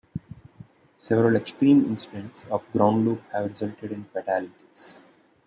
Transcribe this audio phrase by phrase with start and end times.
[0.97, 4.95] Several extreme incidents of ground loop have resulted in fatalities.